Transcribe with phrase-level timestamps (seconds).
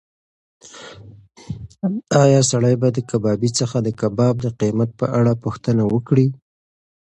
[2.23, 6.27] ایا سړی به د کبابي څخه د کباب د قیمت په اړه پوښتنه وکړي؟